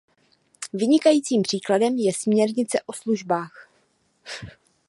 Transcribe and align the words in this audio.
Vynikajícím 0.73 1.41
příkladem 1.41 1.95
je 1.97 2.13
směrnice 2.13 2.79
o 2.85 2.93
službách. 2.93 3.53